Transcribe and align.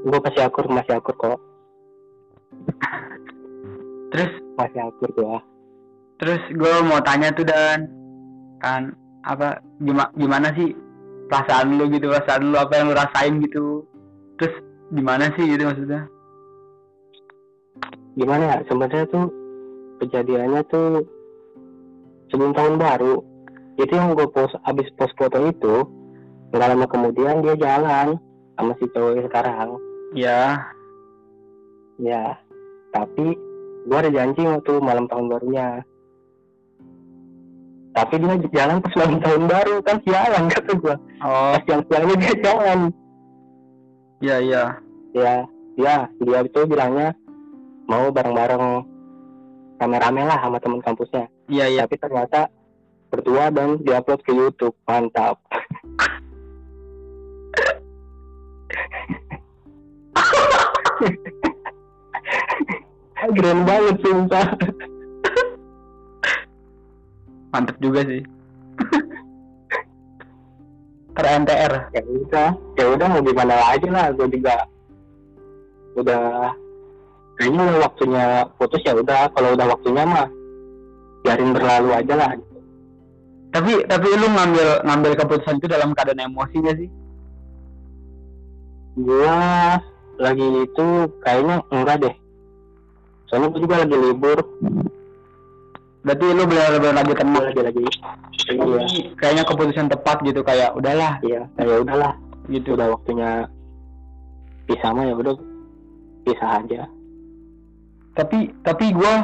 gue 0.00 0.18
masih 0.20 0.42
akur 0.44 0.64
masih 0.68 0.96
akur 0.96 1.14
kok. 1.16 1.40
Terus? 4.10 4.32
Masih 4.56 4.80
akur 4.84 5.10
gue 5.12 5.50
terus 6.20 6.42
gue 6.52 6.74
mau 6.84 7.00
tanya 7.00 7.32
tuh 7.32 7.48
dan. 7.48 7.88
Kan 8.60 8.92
apa 9.24 9.64
gimana 9.80 10.12
gimana 10.20 10.48
sih 10.52 10.76
perasaan 11.32 11.80
lu 11.80 11.88
gitu? 11.88 12.12
Perasaan 12.12 12.52
lu 12.52 12.56
apa 12.60 12.76
yang 12.76 12.92
lu 12.92 12.94
rasain 12.94 13.34
gitu? 13.40 13.88
Terus 14.36 14.54
gimana 14.92 15.32
sih 15.34 15.48
gitu 15.48 15.64
maksudnya? 15.64 16.04
Gimana 18.20 18.42
ya? 18.44 18.56
Sebenarnya 18.68 19.08
tuh 19.08 19.32
kejadiannya 20.04 20.60
tuh 20.68 21.08
sebelum 22.28 22.52
tahun 22.52 22.76
baru. 22.76 23.24
Itu 23.80 23.96
yang 23.96 24.12
gue 24.12 24.28
post 24.28 24.60
abis 24.68 24.92
post 25.00 25.16
foto 25.16 25.40
itu 25.48 25.88
nggak 26.52 26.68
lama 26.68 26.86
kemudian 26.90 27.40
dia 27.40 27.56
jalan 27.56 28.20
sama 28.58 28.76
si 28.76 28.84
cowok 28.92 29.24
sekarang 29.24 29.80
ya. 30.14 30.60
Ya 32.00 32.40
tapi 32.90 33.38
gue 33.86 33.96
ada 33.96 34.10
janji 34.10 34.42
waktu 34.44 34.72
malam 34.82 35.06
tahun 35.08 35.30
barunya. 35.30 35.82
Tapi 37.90 38.22
dia 38.22 38.38
jalan 38.54 38.78
pas 38.78 38.94
malam 39.02 39.18
tahun 39.18 39.50
baru 39.50 39.82
kan 39.82 39.98
sialan 40.06 40.46
kata 40.46 40.72
gue 40.78 40.94
oh. 41.26 41.52
Pas 41.58 41.64
yang 41.66 41.82
siangnya 41.90 42.14
dia 42.22 42.34
jalan. 42.38 42.80
Iya 44.20 44.36
iya 44.38 44.64
ya 45.10 45.34
ya 45.74 45.96
dia 46.22 46.38
itu 46.46 46.60
bilangnya 46.70 47.10
mau 47.90 48.14
bareng-bareng 48.14 48.86
rame-rame 49.82 50.22
lah 50.22 50.38
sama 50.38 50.62
temen 50.62 50.78
kampusnya. 50.84 51.26
Iya 51.50 51.66
iya 51.66 51.82
tapi 51.88 51.98
ternyata 51.98 52.46
berdua 53.10 53.50
dan 53.50 53.82
diupload 53.82 54.22
ke 54.22 54.32
YouTube. 54.38 54.76
Mantap 54.86 55.42
keren 63.36 63.60
banget 63.64 63.96
sumpah. 64.04 64.46
Mantep 67.50 67.76
juga 67.82 68.00
sih. 68.06 68.22
Ter 71.10 71.26
NTR 71.26 71.90
ya 71.90 72.02
udah 72.06 72.48
ya 72.78 72.84
udah 72.96 73.06
mau 73.10 73.20
gimana 73.20 73.54
lagi 73.58 73.88
lah 73.90 74.14
gue 74.14 74.30
juga 74.30 74.62
udah 75.98 76.54
kayaknya 77.36 77.60
udah 77.66 77.78
waktunya 77.82 78.24
putus 78.56 78.82
ya 78.86 78.94
udah 78.94 79.26
kalau 79.34 79.58
udah 79.58 79.66
waktunya 79.74 80.06
mah 80.06 80.30
biarin 81.26 81.52
berlalu 81.52 81.90
aja 81.92 82.14
lah. 82.14 82.32
Tapi 83.50 83.72
tapi 83.90 84.06
lu 84.14 84.30
ngambil 84.30 84.86
ngambil 84.86 85.12
keputusan 85.18 85.58
itu 85.58 85.66
dalam 85.66 85.90
keadaan 85.92 86.30
emosi 86.30 86.56
gak 86.62 86.76
sih? 86.78 86.90
Gua 89.02 89.34
lagi 90.20 90.46
itu 90.68 90.86
kayaknya 91.24 91.64
enggak 91.72 91.96
deh. 92.04 92.14
Soalnya 93.32 93.48
gue 93.56 93.60
juga 93.64 93.76
lagi 93.82 93.96
libur. 93.96 94.38
Berarti 96.04 96.24
lu 96.32 96.42
benar-benar 96.44 96.94
lagi 97.00 97.08
gue 97.08 97.16
tenang 97.16 97.44
lagi. 97.48 97.60
Lagi 97.64 97.82
iya. 98.52 98.80
Kayaknya 99.16 99.44
keputusan 99.48 99.88
tepat 99.88 100.16
gitu 100.28 100.40
kayak 100.44 100.76
udahlah. 100.76 101.16
Iya 101.24 101.48
ya 101.56 101.76
udahlah. 101.80 102.12
Gitu. 102.52 102.76
Udah 102.76 102.92
waktunya 102.92 103.48
pisah 104.68 104.90
mah 104.92 105.04
ya 105.08 105.14
udah 105.16 105.34
pisah 106.28 106.50
aja. 106.60 106.80
Tapi 108.12 108.52
tapi 108.60 108.92
gue 108.92 109.14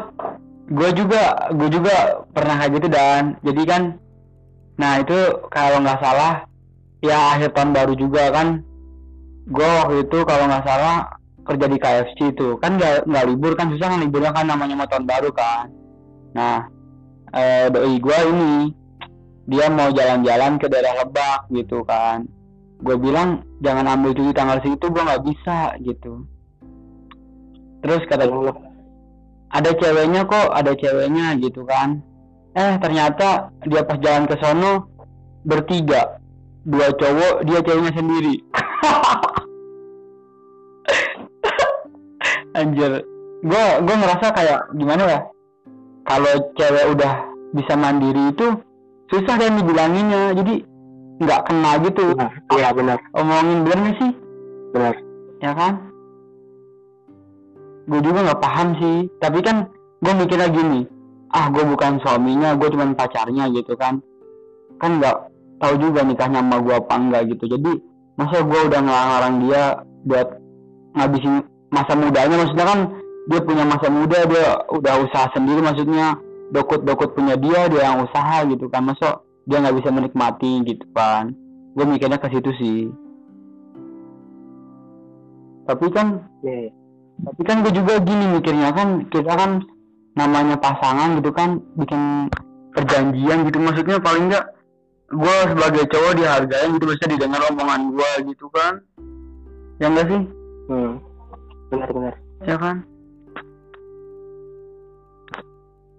gue 0.66 0.90
juga 0.96 1.52
gue 1.52 1.68
juga 1.68 2.24
pernah 2.32 2.56
kayak 2.64 2.72
gitu 2.80 2.88
dan. 2.88 3.24
Jadi 3.44 3.62
kan 3.68 3.82
nah 4.76 5.00
itu 5.00 5.16
kalau 5.52 5.80
nggak 5.80 6.00
salah 6.04 6.44
ya 7.00 7.36
akhir 7.36 7.56
tahun 7.56 7.72
baru 7.72 7.94
juga 7.96 8.28
kan 8.32 8.60
gue 9.46 9.68
waktu 9.82 9.94
itu 10.02 10.18
kalau 10.26 10.44
nggak 10.50 10.66
salah 10.66 11.06
kerja 11.46 11.66
di 11.70 11.78
KFC 11.78 12.18
itu 12.34 12.58
kan 12.58 12.74
nggak 12.74 13.06
nggak 13.06 13.26
libur 13.30 13.54
kan 13.54 13.70
susah 13.70 13.94
kan 13.94 14.02
liburnya 14.02 14.34
kan 14.34 14.50
namanya 14.50 14.74
mau 14.74 14.90
tahun 14.90 15.06
baru 15.06 15.30
kan. 15.30 15.70
Nah 16.34 16.66
eh, 17.30 17.70
doi 17.70 17.96
gue 18.02 18.18
ini 18.34 18.54
dia 19.46 19.70
mau 19.70 19.94
jalan-jalan 19.94 20.58
ke 20.58 20.66
daerah 20.66 21.06
Lebak 21.06 21.46
gitu 21.54 21.86
kan. 21.86 22.26
Gue 22.82 22.98
bilang 22.98 23.46
jangan 23.62 23.86
ambil 23.86 24.12
cuti 24.18 24.34
tanggal 24.34 24.58
segitu 24.58 24.90
gue 24.90 25.02
nggak 25.06 25.24
bisa 25.24 25.58
gitu. 25.86 26.26
Terus 27.86 28.02
kata 28.10 28.26
gue 28.26 28.52
ada 29.54 29.70
ceweknya 29.78 30.26
kok 30.26 30.50
ada 30.50 30.74
ceweknya 30.74 31.38
gitu 31.38 31.62
kan. 31.62 32.02
Eh 32.58 32.74
ternyata 32.82 33.54
dia 33.62 33.86
pas 33.86 34.02
jalan 34.02 34.26
ke 34.26 34.34
sono 34.42 34.90
bertiga 35.46 36.18
dua 36.66 36.90
cowok 36.98 37.46
dia 37.46 37.62
ceweknya 37.62 37.94
sendiri 37.94 38.42
anjir. 42.56 42.92
Gue 43.44 43.64
gue 43.84 43.96
ngerasa 43.96 44.26
kayak 44.32 44.60
gimana 44.74 45.02
ya? 45.04 45.20
Kalau 46.06 46.32
cewek 46.56 46.86
udah 46.96 47.12
bisa 47.52 47.74
mandiri 47.76 48.32
itu 48.32 48.46
susah 49.12 49.34
kan 49.36 49.60
dibilanginnya. 49.60 50.34
Jadi 50.34 50.54
nggak 51.20 51.44
kena 51.48 51.72
gitu. 51.84 52.16
Iya 52.56 52.68
benar. 52.72 52.98
Omongin 53.16 53.64
bener 53.64 53.78
gak 53.92 53.96
sih? 54.00 54.12
Benar. 54.72 54.94
Ya 55.44 55.52
kan? 55.52 55.74
Gue 57.86 58.00
juga 58.02 58.18
nggak 58.30 58.42
paham 58.42 58.68
sih. 58.80 58.96
Tapi 59.20 59.38
kan 59.44 59.68
gue 60.02 60.12
mikirnya 60.16 60.48
gini. 60.50 60.80
Ah 61.34 61.50
gue 61.52 61.64
bukan 61.66 62.00
suaminya 62.00 62.54
gue 62.56 62.68
cuma 62.72 62.88
pacarnya 62.96 63.52
gitu 63.52 63.76
kan. 63.76 64.00
Kan 64.80 65.00
nggak 65.00 65.16
tahu 65.60 65.74
juga 65.80 66.04
nikahnya 66.04 66.40
sama 66.44 66.56
gue 66.60 66.74
apa 66.76 66.94
enggak 66.96 67.22
gitu. 67.32 67.44
Jadi 67.56 67.72
masa 68.16 68.40
gue 68.44 68.60
udah 68.72 68.80
ngelarang 68.80 69.34
dia 69.44 69.62
buat 70.06 70.28
ngabisin 70.96 71.44
masa 71.76 71.92
mudanya 71.92 72.36
maksudnya 72.40 72.66
kan 72.66 72.80
dia 73.26 73.40
punya 73.42 73.64
masa 73.68 73.86
muda 73.92 74.18
dia 74.24 74.46
udah 74.72 74.94
usaha 75.04 75.26
sendiri 75.36 75.60
maksudnya 75.60 76.16
dokut-dokut 76.54 77.18
punya 77.18 77.34
dia 77.34 77.66
dia 77.66 77.90
yang 77.90 78.06
usaha 78.06 78.46
gitu 78.46 78.70
kan. 78.70 78.86
Masa 78.86 79.20
dia 79.46 79.62
nggak 79.62 79.76
bisa 79.82 79.88
menikmati 79.90 80.52
gitu 80.64 80.86
kan. 80.94 81.34
Gue 81.76 81.84
mikirnya 81.84 82.18
ke 82.22 82.28
situ 82.30 82.50
sih. 82.56 82.80
Tapi 85.66 85.86
kan 85.90 86.22
Iya, 86.46 86.70
iya. 86.70 86.72
tapi 87.26 87.40
kan 87.42 87.66
gue 87.66 87.72
juga 87.74 87.98
gini 87.98 88.38
mikirnya 88.38 88.70
kan 88.70 89.10
kita 89.10 89.32
kan 89.34 89.50
namanya 90.14 90.56
pasangan 90.62 91.18
gitu 91.18 91.30
kan 91.34 91.58
bikin 91.74 92.30
perjanjian 92.72 93.50
gitu. 93.50 93.58
Maksudnya 93.58 93.98
paling 93.98 94.30
enggak 94.30 94.46
gue 95.06 95.36
sebagai 95.54 95.84
cowok 95.90 96.12
dihargain 96.18 96.74
gitu 96.78 96.86
bisa 96.90 97.04
didengar 97.10 97.42
omongan 97.50 97.94
gue 97.94 98.10
gitu 98.30 98.46
kan. 98.54 98.78
Ya 99.82 99.90
enggak 99.90 100.06
sih? 100.14 100.22
Hmm. 100.70 100.94
Benar 101.70 101.90
benar 101.90 102.14
ya 102.44 102.56
kan? 102.60 102.84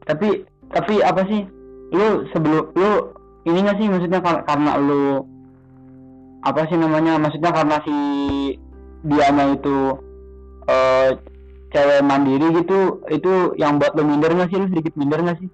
Tapi 0.08 0.48
tapi 0.72 0.94
apa 1.04 1.22
sih? 1.28 1.44
Lu 1.92 2.24
sebelum 2.32 2.72
lu 2.76 2.92
ini 3.48 3.60
nggak 3.64 3.78
sih 3.80 3.88
maksudnya 3.92 4.20
kar- 4.24 4.46
karena 4.48 4.80
lu 4.80 5.26
apa 6.46 6.64
sih 6.72 6.78
namanya? 6.80 7.20
Maksudnya 7.20 7.52
karena 7.52 7.78
si 7.84 7.98
Diana 9.04 9.56
itu 9.56 9.78
eh 10.68 11.12
cewek 11.76 12.02
mandiri 12.08 12.48
gitu 12.64 13.04
itu 13.12 13.56
yang 13.60 13.80
buat 13.80 13.96
lu 14.00 14.08
minder 14.08 14.32
nggak 14.32 14.50
sih? 14.52 14.58
Lu 14.62 14.68
sedikit 14.72 14.94
minder 14.96 15.20
nggak 15.24 15.40
sih? 15.44 15.50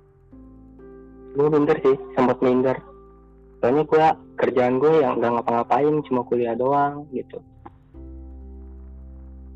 Gue 1.33 1.49
minder 1.49 1.77
sih 1.81 1.97
sempat 2.13 2.37
minder. 2.45 2.77
Soalnya 3.57 3.83
gue 3.89 4.05
kerjaan 4.37 4.77
gue 4.77 5.01
yang 5.01 5.17
nggak 5.17 5.31
ngapa-ngapain 5.39 6.05
cuma 6.05 6.21
kuliah 6.29 6.53
doang 6.53 7.09
gitu 7.09 7.41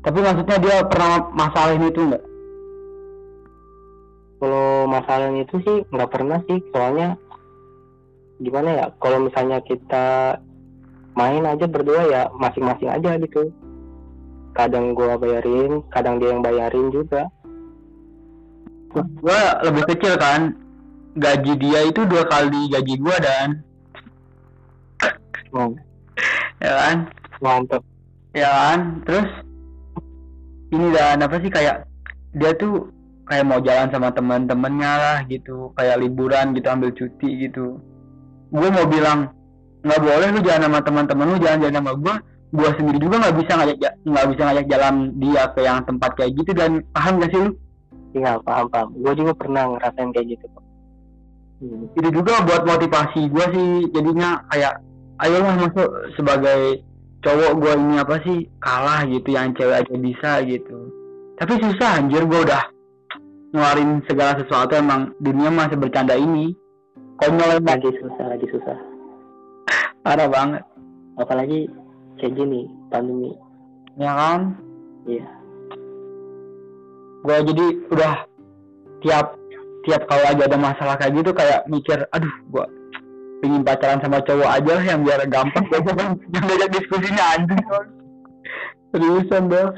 tapi 0.02 0.18
maksudnya 0.22 0.56
dia 0.62 0.76
pernah 0.86 1.26
masalahin 1.34 1.90
itu 1.90 2.00
nggak? 2.06 2.24
Kalau 4.38 4.86
masalahnya 4.86 5.42
itu 5.42 5.56
sih 5.66 5.76
nggak 5.90 6.10
pernah 6.14 6.38
sih. 6.46 6.62
Soalnya 6.70 7.18
gimana 8.38 8.68
ya 8.70 8.86
kalau 9.02 9.26
misalnya 9.26 9.58
kita 9.66 10.38
main 11.18 11.42
aja 11.42 11.66
berdua 11.66 12.06
ya 12.06 12.22
masing-masing 12.30 12.86
aja 12.86 13.18
gitu. 13.18 13.50
Kadang 14.54 14.94
gua 14.94 15.18
bayarin 15.18 15.82
kadang 15.90 16.22
dia 16.22 16.30
yang 16.30 16.42
bayarin 16.46 16.94
juga. 16.94 17.26
Gue 18.94 19.40
lebih 19.66 19.84
kecil 19.94 20.16
kan. 20.16 20.54
Gaji 21.18 21.58
dia 21.58 21.82
itu 21.82 22.06
dua 22.06 22.22
kali 22.30 22.70
gaji 22.70 22.94
gue 22.94 23.16
dan. 23.18 23.48
Hmm, 25.50 25.74
ya 26.62 26.72
kan? 26.78 26.96
Mantep 27.42 27.82
ya 28.38 28.48
kan? 28.48 29.02
Terus 29.02 29.28
ini 30.72 30.86
dan 30.92 31.24
apa 31.24 31.36
sih 31.40 31.50
kayak 31.50 31.88
dia 32.36 32.52
tuh 32.56 32.92
kayak 33.28 33.44
mau 33.44 33.60
jalan 33.60 33.88
sama 33.92 34.08
teman-temannya 34.12 34.92
lah 34.92 35.18
gitu 35.28 35.72
kayak 35.76 36.00
liburan 36.00 36.56
gitu 36.56 36.66
ambil 36.68 36.90
cuti 36.92 37.48
gitu. 37.48 37.80
Gue 38.48 38.68
mau 38.72 38.88
bilang 38.88 39.32
nggak 39.84 40.00
boleh 40.00 40.28
lu 40.34 40.40
jalan 40.42 40.62
sama 40.68 40.80
teman-teman 40.82 41.26
lu 41.34 41.38
jalan-jalan 41.40 41.76
sama 41.78 41.92
gue 41.94 42.14
gue 42.48 42.70
sendiri 42.80 42.98
juga 42.98 43.16
nggak 43.20 43.36
bisa 43.44 43.52
ngajak 43.60 43.76
ja- 43.76 43.98
nggak 44.08 44.26
bisa 44.32 44.42
ngajak 44.48 44.66
jalan 44.72 44.94
dia 45.20 45.42
ke 45.52 45.60
yang 45.60 45.78
tempat 45.84 46.10
kayak 46.16 46.32
gitu 46.32 46.50
dan 46.56 46.80
paham 46.96 47.20
gak 47.20 47.30
sih 47.30 47.40
lu? 47.44 47.52
Iya 48.16 48.40
paham 48.40 48.66
paham. 48.72 48.88
Gue 48.96 49.12
juga 49.14 49.32
pernah 49.36 49.62
ngerasain 49.76 50.10
kayak 50.16 50.28
gitu 50.32 50.46
kok 50.48 50.64
Hmm, 51.58 51.90
itu 51.90 52.08
juga 52.14 52.38
buat 52.46 52.62
motivasi 52.62 53.34
gue 53.34 53.46
sih 53.50 53.70
jadinya 53.90 54.46
kayak 54.46 54.78
ayolah 55.18 55.58
masuk 55.58 55.90
sebagai 56.14 56.86
cowok 57.22 57.52
gue 57.58 57.72
ini 57.74 57.96
apa 57.98 58.16
sih 58.22 58.38
kalah 58.62 59.02
gitu 59.10 59.28
yang 59.34 59.50
cewek 59.54 59.82
aja 59.82 59.94
bisa 59.98 60.30
gitu. 60.46 60.78
Tapi 61.38 61.52
susah 61.58 62.02
anjir 62.02 62.22
gue 62.26 62.40
udah 62.42 62.64
ngeluarin 63.54 64.02
segala 64.06 64.38
sesuatu 64.38 64.78
emang 64.78 65.14
dunia 65.18 65.50
masih 65.50 65.78
bercanda 65.78 66.14
ini. 66.14 66.54
Konyol 67.18 67.58
banget 67.58 67.90
lagi 67.90 67.90
susah 67.98 68.24
lagi 68.30 68.46
susah. 68.50 68.78
Parah 70.06 70.30
banget. 70.30 70.62
Apalagi 71.18 71.66
kayak 72.22 72.34
gini 72.38 72.70
pandemi. 72.94 73.34
Ya 73.98 74.14
kan? 74.14 74.54
Iya. 75.06 75.26
Gue 77.26 77.36
jadi 77.50 77.66
udah 77.90 78.14
tiap 79.02 79.34
tiap 79.86 80.02
kalau 80.06 80.22
lagi 80.26 80.42
ada 80.46 80.58
masalah 80.58 80.94
kayak 80.98 81.22
gitu 81.22 81.30
kayak 81.34 81.66
mikir 81.70 81.98
aduh 82.10 82.34
gue 82.50 82.66
pingin 83.38 83.62
pacaran 83.62 84.02
sama 84.02 84.18
cowok 84.22 84.50
aja 84.50 84.72
lah 84.78 84.84
yang 84.84 85.00
biar 85.06 85.22
gampang. 85.30 85.66
Yang 86.34 86.44
diajak 86.50 86.70
diskusinya 86.74 87.24
anjing. 87.38 87.62
Seriusan 88.90 89.44
dah 89.52 89.68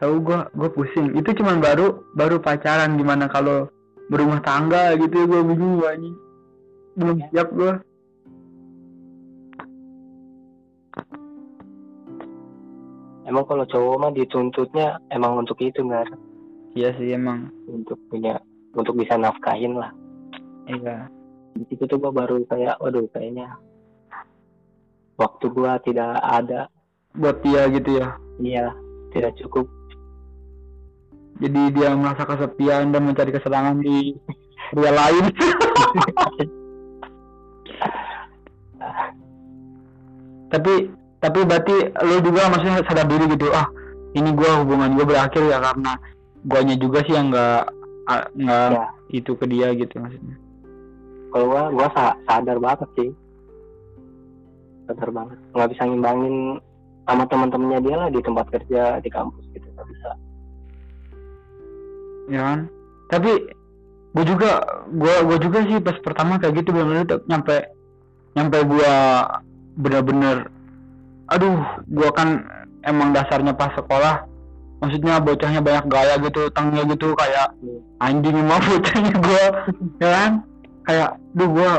tahu 0.00 0.14
gue 0.24 0.40
gue 0.56 0.70
pusing. 0.72 1.08
Itu 1.18 1.36
cuman 1.36 1.60
baru 1.60 2.00
baru 2.16 2.40
pacaran 2.40 2.96
gimana 2.96 3.28
kalau 3.28 3.68
berumah 4.08 4.40
tangga 4.40 4.96
gitu 4.96 5.12
ya 5.12 5.26
gue 5.28 5.40
bingung 5.44 5.82
gua 5.82 5.92
anjing. 5.92 6.16
Belum 6.96 7.16
siap 7.30 7.48
gue 7.52 7.72
emang 13.30 13.44
kalau 13.46 13.62
cowok 13.62 13.96
mah 14.00 14.10
dituntutnya 14.10 14.98
emang 15.14 15.38
untuk 15.38 15.54
itu 15.62 15.84
nggak 15.84 16.08
iya 16.74 16.96
sih 16.96 17.12
emang. 17.12 17.52
Untuk 17.68 18.00
punya 18.08 18.40
untuk 18.72 18.96
bisa 18.96 19.20
nafkahin 19.20 19.76
lah 19.76 19.99
iya. 20.70 21.08
Di 21.56 21.64
situ 21.66 21.84
tuh 21.90 21.98
gua 21.98 22.12
baru 22.14 22.46
kayak 22.46 22.78
waduh 22.78 23.06
kayaknya 23.10 23.58
waktu 25.18 25.46
gua 25.50 25.82
tidak 25.82 26.16
ada. 26.22 26.70
Buat 27.18 27.42
dia 27.42 27.66
gitu 27.74 27.98
ya? 27.98 28.14
Iya 28.38 28.70
tidak 29.10 29.34
cukup. 29.42 29.66
Jadi 31.40 31.72
dia 31.74 31.96
merasa 31.96 32.22
kesepian 32.28 32.92
dan 32.92 33.02
mencari 33.08 33.32
kesenangan 33.34 33.80
di 33.82 34.14
pria 34.70 34.92
lain. 34.92 35.24
Tapi 40.50 40.90
tapi 41.22 41.46
berarti 41.46 41.94
lu 42.02 42.18
juga 42.26 42.50
maksudnya 42.50 42.82
sadar 42.82 43.06
diri 43.06 43.30
gitu 43.38 43.54
ah 43.54 43.70
ini 44.18 44.34
gua 44.34 44.66
hubungan 44.66 44.98
gua 44.98 45.06
berakhir 45.06 45.46
ya 45.46 45.62
karena 45.62 45.94
guanya 46.42 46.74
juga 46.74 47.06
sih 47.06 47.14
yang 47.14 47.30
nggak 47.30 47.70
ah, 48.10 48.26
nggak 48.34 48.66
ya 48.74 48.90
itu 49.10 49.34
ke 49.34 49.44
dia 49.50 49.74
gitu 49.74 49.98
maksudnya 49.98 50.38
kalau 51.30 51.46
gua 51.48 51.62
gua 51.72 51.88
sa- 51.94 52.18
sadar 52.28 52.58
banget 52.58 52.88
sih. 52.98 53.10
Sadar 54.90 55.10
banget. 55.14 55.38
Nggak 55.54 55.70
bisa 55.74 55.82
ngimbangin 55.86 56.36
sama 57.08 57.24
teman-temannya 57.26 57.80
dia 57.82 57.96
lah 57.96 58.08
di 58.12 58.20
tempat 58.22 58.46
kerja 58.50 58.82
di 59.02 59.10
kampus 59.10 59.44
gitu. 59.54 59.66
Nggak 59.74 59.88
bisa. 59.90 60.10
Ya 62.30 62.40
kan? 62.46 62.60
Tapi 63.10 63.30
gue 64.10 64.24
juga 64.26 64.50
gue 64.90 65.14
gue 65.22 65.38
juga 65.38 65.58
sih 65.70 65.78
pas 65.78 65.94
pertama 66.02 66.42
kayak 66.42 66.62
gitu 66.62 66.74
benar-benar 66.74 67.06
tuh 67.06 67.22
nyampe 67.30 67.62
nyampe 68.34 68.58
gue 68.66 68.94
bener-bener 69.78 70.50
aduh 71.30 71.62
gue 71.86 72.10
kan 72.10 72.42
emang 72.82 73.14
dasarnya 73.14 73.54
pas 73.54 73.70
sekolah 73.78 74.26
maksudnya 74.82 75.22
bocahnya 75.22 75.62
banyak 75.62 75.86
gaya 75.86 76.14
gitu 76.26 76.50
tangnya 76.50 76.82
gitu 76.90 77.14
kayak 77.14 77.54
anjing 78.02 78.34
mau 78.42 78.58
bocahnya 78.58 79.14
gue 79.14 79.44
ya 80.02 80.08
kan 80.10 80.32
kayak 80.84 81.20
duh 81.36 81.48
gue 81.50 81.72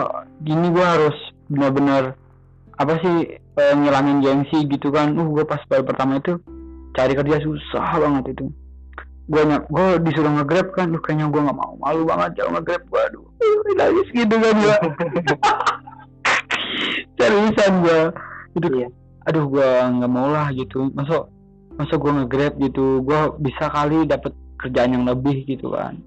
gini 0.45 0.67
gue 0.69 0.85
harus 0.85 1.17
bener-bener 1.51 2.15
apa 2.77 2.93
sih 3.03 3.37
eh, 3.37 3.73
ngilangin 3.77 4.23
gengsi 4.25 4.65
gitu 4.65 4.89
kan. 4.89 5.13
Uh 5.17 5.27
gue 5.29 5.45
pas 5.45 5.61
baru 5.69 5.83
pertama 5.85 6.17
itu 6.17 6.37
cari 6.97 7.13
kerja 7.13 7.37
susah 7.43 7.87
banget 8.01 8.37
itu. 8.37 8.45
Gue 9.31 9.43
gue 9.47 9.87
disuruh 10.03 10.31
nge-grab 10.41 10.73
kan 10.75 10.91
lu 10.91 10.99
kayaknya 10.99 11.29
gue 11.29 11.41
nggak 11.41 11.57
mau 11.57 11.77
malu 11.79 12.03
banget 12.03 12.41
kalau 12.41 12.57
nge-grab 12.57 12.83
gue 12.89 13.01
aduh 13.11 13.23
uh, 13.23 13.59
nangis 13.79 14.07
gitu 14.11 14.35
kan 14.35 14.55
gue 14.59 14.77
seriusan 17.21 17.73
gue 17.85 17.99
itu 18.57 18.67
iya. 18.81 18.89
Aduh 19.29 19.45
gue 19.47 19.69
nggak 19.69 20.11
mau 20.11 20.27
lah 20.27 20.49
gitu. 20.51 20.89
Masa 20.91 21.29
masa 21.77 21.93
gue 21.95 22.11
nge-grab 22.11 22.53
gitu? 22.57 23.05
Gue 23.05 23.21
bisa 23.39 23.69
kali 23.69 24.09
dapet 24.09 24.33
kerjaan 24.57 24.97
yang 24.97 25.05
lebih 25.05 25.45
gitu 25.45 25.71
kan. 25.71 26.01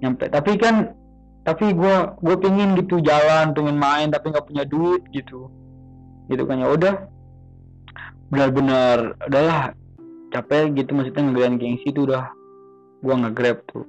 Nyampe. 0.00 0.32
Tapi 0.32 0.56
kan 0.56 0.96
tapi 1.44 1.76
gue 1.76 1.96
gue 2.24 2.36
pingin 2.40 2.72
gitu 2.80 3.04
jalan 3.04 3.52
pengen 3.52 3.76
main 3.76 4.08
tapi 4.08 4.32
nggak 4.32 4.48
punya 4.48 4.64
duit 4.64 5.04
gitu. 5.12 5.52
Gitu 6.32 6.42
kan 6.48 6.64
ya 6.64 6.72
udah. 6.72 6.94
Benar-benar 8.32 9.20
udahlah. 9.28 9.76
Capek 10.32 10.74
gitu 10.74 10.96
maksudnya 10.96 11.30
ngegrab 11.30 11.60
gengsi 11.60 11.92
itu 11.92 12.08
udah. 12.08 12.26
Gue 13.04 13.14
nge-grab 13.14 13.60
tuh. 13.70 13.84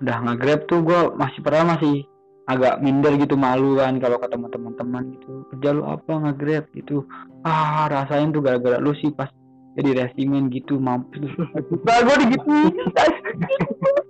Udah 0.00 0.16
nge-grab 0.30 0.60
tuh 0.70 0.80
gue 0.86 1.00
masih 1.18 1.40
pernah 1.42 1.76
masih 1.76 2.06
agak 2.46 2.78
minder 2.78 3.18
gitu 3.18 3.34
malu 3.34 3.82
kan 3.82 3.98
kalau 3.98 4.22
ketemu 4.22 4.46
teman-teman 4.54 5.02
gitu. 5.18 5.30
Kerja 5.50 5.68
lu 5.74 5.82
apa 5.84 6.12
nge-grab 6.22 6.64
gitu? 6.70 7.02
Ah 7.42 7.90
rasain 7.90 8.30
tuh 8.30 8.40
gara-gara 8.40 8.78
lu 8.78 8.94
sih 9.02 9.10
pas 9.10 9.28
jadi 9.74 10.06
resimen 10.06 10.48
gitu 10.54 10.78
mampus. 10.78 11.34
Gue 12.06 12.16
digituin 12.22 12.72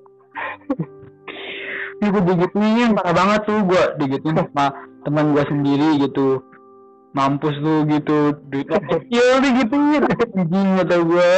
Ini 2.06 2.14
gue 2.14 2.22
digituin 2.22 2.94
parah 2.94 3.14
banget 3.18 3.40
tuh 3.50 3.66
gue 3.66 3.82
digituin 3.98 4.38
sama 4.38 4.70
teman 5.02 5.34
gue 5.34 5.42
sendiri 5.50 6.06
gitu. 6.06 6.38
Mampus 7.18 7.58
lu 7.58 7.82
gitu 7.90 8.30
duitnya 8.46 8.78
kecil 8.78 9.42
digituin. 9.42 10.06
Anjing 10.38 10.68
kata 10.86 10.96
gue 11.02 11.32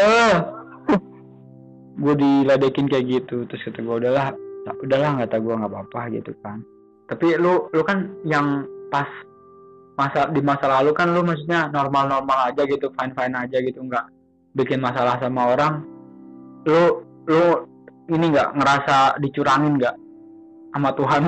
gue 2.05 2.15
diledekin 2.21 2.85
kayak 2.85 3.09
gitu 3.09 3.49
terus 3.49 3.65
kata 3.65 3.81
gue 3.81 3.97
udahlah 3.97 4.37
udahlah 4.85 5.25
kata 5.25 5.41
gue 5.41 5.55
nggak 5.57 5.73
apa-apa 5.73 6.01
gitu 6.21 6.37
kan. 6.45 6.61
Tapi 7.09 7.41
lu 7.41 7.73
lu 7.73 7.81
kan 7.81 8.13
yang 8.29 8.69
pas 8.93 9.09
masa 9.97 10.29
di 10.29 10.45
masa 10.45 10.69
lalu 10.69 10.93
kan 10.93 11.17
lu 11.17 11.25
maksudnya 11.25 11.73
normal-normal 11.73 12.53
aja 12.53 12.69
gitu 12.69 12.93
fine-fine 12.93 13.41
aja 13.41 13.57
gitu 13.65 13.81
nggak 13.89 14.05
bikin 14.53 14.85
masalah 14.85 15.17
sama 15.17 15.57
orang. 15.57 15.81
Lu 16.69 17.09
lu 17.25 17.65
ini 18.13 18.37
nggak 18.37 18.53
ngerasa 18.53 19.17
dicurangin 19.25 19.81
nggak 19.81 19.97
sama 20.73 20.91
Tuhan. 20.95 21.23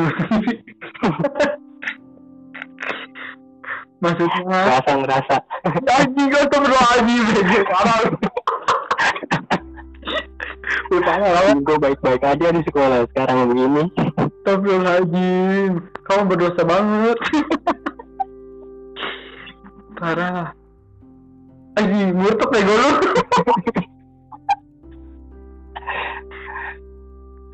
Maksudnya? 4.00 4.40
Ngerasa 4.48 4.92
ngerasa. 4.96 5.34
Anjing 6.00 6.28
kau 6.32 6.44
tuh 6.48 6.60
berlagi 6.64 7.18
parah. 7.68 7.98
Lu 10.90 10.98
Lu 11.00 11.06
parah 11.06 11.30
lah 11.32 11.54
gue 11.54 11.76
baik-baik 11.78 12.22
aja 12.24 12.52
di 12.52 12.60
sekolah 12.66 13.06
sekarang 13.14 13.48
begini. 13.48 13.88
Astagfirullahaladzim. 14.18 15.72
Kamu 16.04 16.22
berdosa 16.28 16.62
banget. 16.66 17.18
Parah. 19.94 20.52
Anjing, 21.78 22.10
murtuk 22.16 22.50
nego 22.52 22.74
lu. 22.74 22.90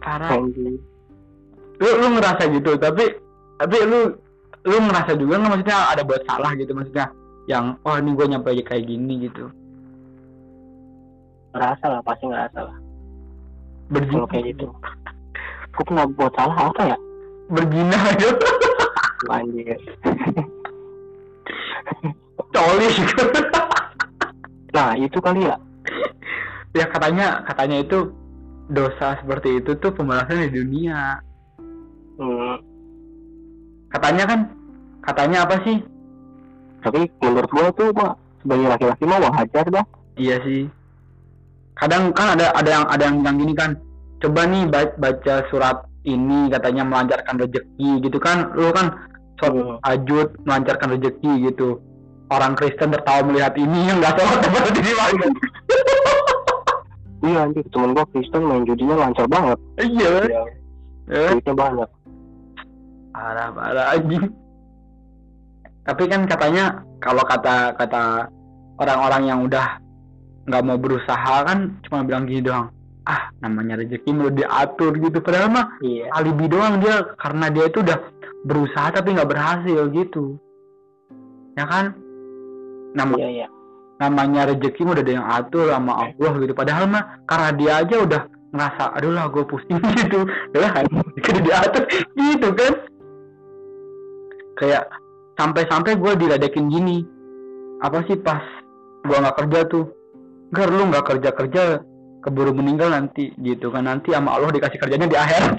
Parah. 0.00 0.30
Anjing. 0.32 0.95
Lu, 1.80 1.90
lu 2.00 2.06
ngerasa 2.16 2.42
gitu, 2.52 2.76
tapi 2.80 3.04
Tapi 3.56 3.76
lu 3.88 4.00
Lu 4.66 4.82
ngerasa 4.82 5.14
juga 5.14 5.38
nggak? 5.38 5.50
Maksudnya 5.54 5.78
ada 5.94 6.02
buat 6.02 6.22
salah 6.26 6.50
gitu 6.58 6.74
Maksudnya? 6.74 7.06
Yang 7.46 7.78
Oh 7.86 7.94
ini 7.94 8.10
gue 8.18 8.26
nyampe 8.26 8.50
kayak 8.66 8.84
gini 8.90 9.30
gitu. 9.30 9.46
Ngerasa 11.54 11.86
lah 11.86 12.02
pasti 12.02 12.26
ngerasa 12.26 12.58
lah. 12.66 12.76
Berzina 13.86 14.26
kalau 14.26 14.28
kayak 14.34 14.44
gitu. 14.50 14.66
Gue 15.70 15.84
pernah 15.86 16.04
buat 16.10 16.32
salah 16.34 16.58
apa 16.58 16.82
ya? 16.82 16.98
Berzina 17.46 17.98
aja. 18.10 18.28
Anjir. 19.38 19.78
Coli. 22.50 22.88
Nah 24.74 24.92
itu 24.98 25.18
kali 25.22 25.46
ya. 25.46 25.56
Ya 26.74 26.84
katanya 26.90 27.46
Katanya 27.46 27.86
itu 27.86 28.10
Dosa 28.66 29.14
seperti 29.22 29.62
itu 29.62 29.78
tuh 29.78 29.94
pembalasan 29.94 30.50
di 30.50 30.58
dunia 30.58 31.22
hmm, 32.16 32.54
katanya 33.92 34.24
kan 34.26 34.40
katanya 35.06 35.38
apa 35.46 35.56
sih? 35.62 35.78
Tapi 36.82 37.10
menurut 37.22 37.50
gue 37.50 37.66
tuh 37.74 37.88
mah 37.96 38.14
sebagai 38.42 38.66
laki-laki 38.70 39.04
mah 39.06 39.18
wajar 39.22 39.66
dah. 39.70 39.86
Iya 40.16 40.36
sih. 40.42 40.62
Kadang 41.76 42.14
kan 42.16 42.38
ada 42.38 42.54
ada 42.56 42.70
yang 42.70 42.84
ada 42.88 43.02
yang 43.04 43.16
bilang 43.20 43.36
gini 43.42 43.54
kan 43.54 43.70
coba 44.22 44.48
nih 44.48 44.64
ba- 44.70 44.96
baca 44.96 45.44
surat 45.52 45.84
ini 46.06 46.48
katanya 46.48 46.86
melancarkan 46.86 47.36
rezeki 47.42 48.00
gitu 48.00 48.18
kan. 48.22 48.54
Lu 48.54 48.70
kan 48.72 48.94
sholat 49.36 49.76
Hmm. 49.76 49.78
ajud 49.84 50.28
melancarkan 50.48 50.96
rezeki 50.96 51.52
gitu. 51.52 51.80
Orang 52.26 52.58
Kristen 52.58 52.90
tertawa 52.90 53.22
melihat 53.22 53.54
ini 53.54 53.86
yang 53.86 54.02
nggak 54.02 54.18
sholat 54.18 54.38
dapat 54.42 54.74
di 54.74 54.92
mana 54.94 55.26
iya 57.26 57.42
anjir 57.42 57.64
temen 57.74 57.90
gue 57.90 58.06
Kristen 58.14 58.42
main 58.46 58.62
judinya 58.62 58.94
lancar 59.02 59.26
banget. 59.26 59.58
Iya 59.82 60.10
ya, 61.06 61.22
duitnya 61.34 61.54
banyak 61.54 61.88
parah 63.16 63.48
parah 63.48 63.86
anjing. 63.96 64.28
Tapi 65.88 66.04
kan 66.12 66.28
katanya 66.28 66.84
kalau 67.00 67.24
kata 67.24 67.72
kata 67.80 68.28
orang-orang 68.76 69.22
yang 69.24 69.40
udah 69.48 69.80
nggak 70.46 70.62
mau 70.62 70.76
berusaha 70.76 71.48
kan 71.48 71.80
cuma 71.88 72.04
bilang 72.04 72.28
gini 72.28 72.44
doang 72.44 72.70
ah 73.08 73.32
namanya 73.40 73.80
rezeki 73.80 74.10
mau 74.12 74.28
diatur 74.28 74.92
gitu. 75.00 75.22
Padahal 75.24 75.48
mah 75.48 75.66
iya. 75.80 76.12
alibi 76.12 76.50
doang 76.50 76.82
dia 76.82 77.06
karena 77.16 77.48
dia 77.48 77.70
itu 77.70 77.80
udah 77.80 77.98
berusaha 78.44 78.92
tapi 78.92 79.16
nggak 79.16 79.30
berhasil 79.30 79.80
gitu. 79.94 80.36
Ya 81.56 81.64
kan? 81.64 81.96
Nama 82.92 83.14
iya 83.16 83.28
iya. 83.32 83.48
namanya 83.96 84.52
rezeki 84.52 84.84
udah 84.84 85.00
ada 85.00 85.12
yang 85.22 85.26
atur 85.26 85.70
sama 85.72 85.92
Allah 86.04 86.32
gitu. 86.42 86.52
Padahal 86.52 86.84
mah 86.90 87.22
karena 87.30 87.50
dia 87.54 87.72
aja 87.80 87.96
udah 88.02 88.22
ngerasa 88.50 88.84
aduh 88.98 89.12
lah 89.14 89.24
gue 89.30 89.44
pusing 89.46 89.80
gitu. 90.02 90.26
Ya 90.50 90.68
kan? 90.74 90.84
Jadi 91.22 91.40
diatur 91.46 91.82
gitu 92.18 92.48
kan 92.58 92.74
kayak 94.56 94.88
sampai-sampai 95.36 96.00
gue 96.00 96.12
diledekin 96.16 96.72
gini 96.72 97.04
apa 97.84 98.00
sih 98.08 98.16
pas? 98.16 98.40
Gue 99.04 99.16
nggak 99.20 99.36
kerja 99.44 99.60
tuh. 99.68 99.84
Gar 100.50 100.72
lu 100.72 100.88
nggak 100.88 101.06
kerja 101.06 101.30
kerja 101.36 101.62
keburu 102.24 102.56
meninggal 102.56 102.90
nanti 102.90 103.30
gitu 103.36 103.68
kan. 103.68 103.84
Nanti 103.84 104.16
sama 104.16 104.34
Allah 104.40 104.50
dikasih 104.50 104.80
kerjanya 104.80 105.06
di 105.06 105.16
akhirat. 105.16 105.54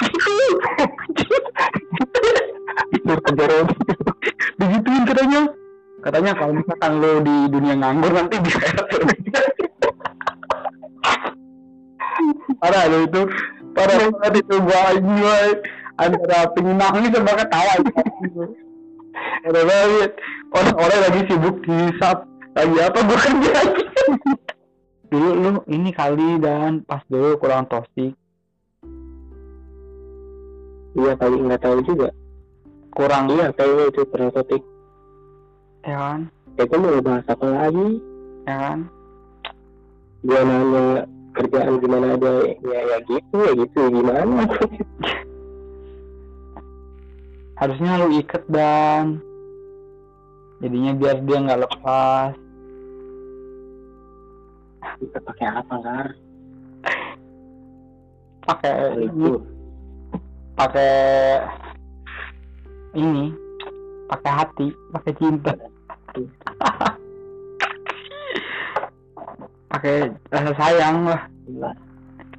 Kejaran. 3.05 3.65
digituin 4.59 5.03
katanya. 5.05 5.41
Katanya 5.97 6.31
kalau 6.37 6.53
misalkan 6.55 6.91
lo 7.01 7.19
di 7.21 7.35
dunia 7.49 7.75
nganggur 7.77 8.11
nanti 8.13 8.35
di 8.41 8.49
akhirat. 8.49 8.87
Parah 12.57 12.83
lo 12.89 13.05
itu. 13.05 13.21
Parah 13.77 14.09
banget 14.09 14.41
itu 14.41 14.55
gua 14.57 14.97
gua 14.97 15.37
antara 16.01 16.49
pengen 16.53 16.77
nangis 16.81 17.13
sama 17.13 17.33
ketawa 17.37 17.73
parah 19.43 19.63
banget 19.63 20.11
orang-orang 20.51 20.99
lagi 21.07 21.21
sibuk 21.27 21.57
hisap 21.63 22.17
lagi 22.53 22.77
apa 22.81 22.99
gua 23.05 23.19
kerja 23.21 23.51
lagi 23.53 23.83
dulu 25.11 25.29
lu 25.33 25.51
ini 25.67 25.89
kali 25.91 26.35
dan 26.37 26.83
pas 26.83 26.99
dulu 27.07 27.39
kurang 27.39 27.65
tosik 27.67 28.11
Iya 30.97 31.13
kali 31.13 31.37
nggak 31.45 31.61
tahu 31.61 31.77
juga. 31.85 32.09
kurang 32.89 33.29
Iya 33.29 33.53
kayaknya 33.53 33.83
itu 33.93 34.01
pernah 34.09 34.33
topik. 34.33 34.63
ya 35.85 35.93
kan 35.93 36.19
Itu 36.57 36.75
mau 36.81 36.97
bahas 37.05 37.25
apa 37.29 37.45
lagi? 37.45 38.01
ya 38.49 38.55
kan 38.57 38.79
nanya 40.25 41.05
kerjaan 41.37 41.77
gimana 41.77 42.17
ada 42.17 42.33
ya 42.65 42.79
ya 42.81 42.97
gitu 43.05 43.35
ya 43.37 43.51
gitu 43.53 43.81
gimana? 43.93 44.41
harusnya 47.57 47.97
lu 47.97 48.13
ikat 48.21 48.45
dan 48.53 49.17
jadinya 50.61 50.91
biar 50.93 51.17
dia 51.25 51.37
nggak 51.41 51.61
lepas. 51.65 52.33
Kita 54.97 55.17
pakai 55.21 55.45
apa 55.49 55.75
Gar? 55.81 56.07
pakai 58.47 58.75
Itu. 59.03 59.43
pakai 60.55 60.93
ini. 62.95 63.33
Pakai 64.07 64.31
hati 64.31 64.67
pakai 64.95 65.11
cinta. 65.19 65.53
Pakai 69.67 69.95
rasa 70.31 70.51
sayang 70.55 70.97
lah. 71.11 71.21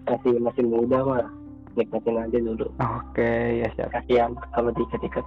Masih 0.08 0.40
masih 0.40 0.64
muda 0.64 1.04
mah 1.04 1.37
nikmatin 1.78 2.18
aja 2.18 2.36
dulu. 2.36 2.66
oke 2.76 3.32
ya 3.56 3.66
siap 3.72 3.88
Kasihan 3.90 4.34
kalau 4.50 4.70
diikat-ikat 4.70 5.22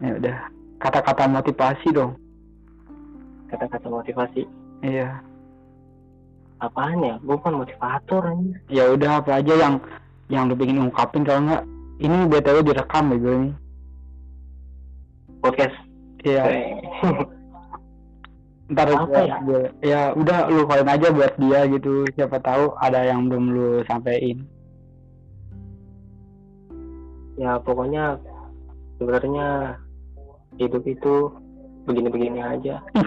ya 0.00 0.10
udah 0.16 0.36
kata-kata 0.80 1.28
motivasi 1.28 1.86
dong 1.90 2.12
kata-kata 3.46 3.86
motivasi. 3.86 4.42
iya 4.80 5.20
Apaan 6.56 6.98
ya? 6.98 7.14
Gue 7.20 7.36
kan 7.38 7.52
motivator 7.52 8.24
ini. 8.32 8.56
ya 8.68 8.88
udah 8.88 9.20
apa 9.20 9.38
aja 9.38 9.52
yang 9.54 9.74
yang 10.26 10.44
lu 10.44 10.54
pengen 10.54 10.82
ungkapin 10.82 11.20
kalau 11.20 11.44
nggak 11.44 11.60
ini 11.98 12.24
btw 12.24 12.56
direkam 12.62 13.04
ya 13.06 13.16
gue 13.16 13.34
ini 13.36 13.50
Podcast. 15.38 15.76
iya 16.24 16.42
ntar 18.64 18.88
Apa 18.88 19.20
ya? 19.20 19.36
gua- 19.44 19.72
ya 19.84 20.00
udah 20.16 20.48
lu 20.48 20.64
callin 20.64 20.88
aja 20.88 21.12
buat 21.12 21.36
dia 21.36 21.68
gitu 21.68 22.08
siapa 22.16 22.40
tahu 22.40 22.72
ada 22.80 23.04
yang 23.04 23.28
belum 23.28 23.44
lu 23.52 23.68
sampein 23.84 24.40
ya 27.34 27.58
pokoknya 27.62 28.18
sebenarnya 28.98 29.78
hidup 30.58 30.82
itu 30.86 31.14
begini-begini 31.84 32.40
aja. 32.40 32.80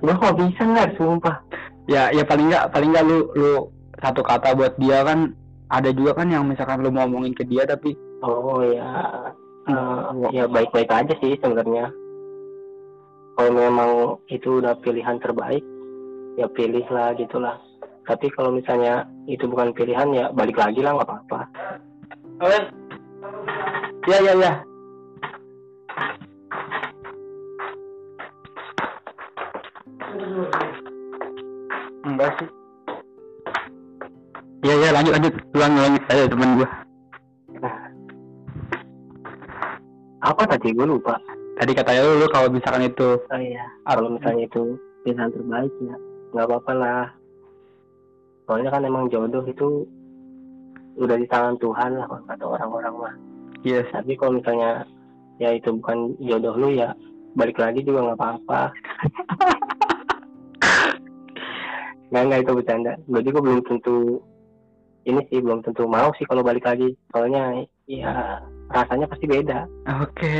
Gue 0.00 0.16
kok 0.16 0.36
bisa 0.40 0.62
nggak 0.64 0.96
sumpah? 0.96 1.36
ya 1.90 2.06
ya 2.14 2.22
paling 2.22 2.46
nggak 2.46 2.70
paling 2.70 2.94
nggak 2.94 3.02
lu 3.02 3.26
lu 3.34 3.66
satu 3.98 4.22
kata 4.22 4.54
buat 4.54 4.78
dia 4.78 5.02
kan 5.02 5.34
ada 5.74 5.90
juga 5.90 6.22
kan 6.22 6.30
yang 6.30 6.46
misalkan 6.46 6.86
lu 6.86 6.94
mau 6.94 7.02
ngomongin 7.02 7.34
ke 7.34 7.42
dia 7.42 7.66
tapi 7.66 7.98
Oh 8.20 8.60
ya, 8.60 8.84
Hmm. 9.64 10.28
ya 10.28 10.44
baik-baik 10.44 10.92
aja 10.92 11.16
sih 11.24 11.40
sebenarnya. 11.40 11.88
Kalau 13.32 13.52
memang 13.56 13.90
itu 14.28 14.60
udah 14.60 14.76
pilihan 14.84 15.16
terbaik, 15.24 15.64
ya 16.36 16.44
pilihlah 16.52 17.16
gitulah. 17.16 17.56
Tapi 18.04 18.28
kalau 18.36 18.52
misalnya 18.52 19.08
itu 19.24 19.48
bukan 19.48 19.72
pilihan 19.72 20.12
ya 20.12 20.28
balik 20.36 20.60
lagi 20.60 20.84
lah 20.84 21.00
nggak 21.00 21.08
apa-apa. 21.08 21.40
Ya 22.40 24.16
ya 24.16 24.32
ya. 24.32 24.52
Enggak 32.00 32.30
sih. 32.40 32.48
Ya 34.64 34.74
ya 34.76 34.88
lanjut 34.96 35.12
lanjut. 35.12 35.32
Ulang 35.52 35.72
lanjut 35.76 36.02
aja 36.08 36.24
teman 36.32 36.50
gua. 36.56 36.68
Apa 40.20 40.42
tadi? 40.48 40.72
Gue 40.72 40.88
lupa. 40.88 41.20
tadi 41.60 41.76
katanya 41.76 42.08
lu, 42.08 42.24
lu 42.24 42.26
kalau 42.32 42.48
misalkan 42.48 42.88
itu 42.88 43.20
Oh 43.20 43.36
iya, 43.36 43.68
kalau 43.84 44.16
misalnya 44.16 44.48
itu 44.48 44.80
pilihan 45.04 45.28
terbaik 45.28 45.68
ya 45.84 45.96
nggak 46.32 46.46
apa-apa 46.48 46.72
lah. 46.72 47.04
Soalnya 48.48 48.72
kan 48.72 48.88
emang 48.88 49.12
jodoh 49.12 49.44
itu 49.44 49.84
udah 51.00 51.16
di 51.16 51.26
tangan 51.26 51.56
Tuhan 51.56 51.96
lah 51.96 52.06
kalau 52.06 52.22
kata 52.28 52.44
orang-orang 52.44 52.94
mah. 52.94 53.14
yes 53.64 53.88
Tapi 53.90 54.14
kalau 54.20 54.38
misalnya 54.38 54.84
ya 55.40 55.56
itu 55.56 55.72
bukan 55.80 56.12
jodoh 56.20 56.54
lu 56.60 56.68
ya 56.76 56.92
balik 57.32 57.56
lagi 57.56 57.80
juga 57.80 58.12
nggak 58.12 58.20
apa-apa. 58.20 58.62
nggak 62.12 62.22
nggak 62.28 62.40
itu 62.44 62.52
bercanda. 62.52 62.92
Gue 63.08 63.22
juga 63.24 63.38
belum 63.40 63.64
tentu 63.64 64.20
ini 65.08 65.24
sih 65.32 65.40
belum 65.40 65.64
tentu 65.64 65.88
mau 65.88 66.12
sih 66.20 66.28
kalau 66.28 66.44
balik 66.44 66.68
lagi. 66.68 66.92
Soalnya 67.10 67.64
ya 67.88 68.44
rasanya 68.70 69.08
pasti 69.08 69.26
beda. 69.26 69.66
oke 69.88 70.36